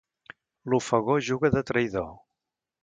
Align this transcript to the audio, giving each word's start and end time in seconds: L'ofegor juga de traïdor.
L'ofegor 0.73 1.21
juga 1.29 1.55
de 1.57 1.65
traïdor. 1.73 2.13